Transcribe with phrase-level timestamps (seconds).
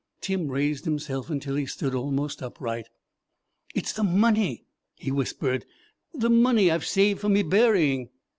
[0.19, 2.89] Tim raised himself until he stood almost upright.
[3.75, 5.63] "It's the money," he whispered,
[6.11, 8.09] "the money I've saved for me burying."